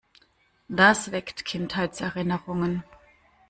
Das 0.67 1.11
weckt 1.11 1.45
Kinderheitserinnerungen. 1.45 2.83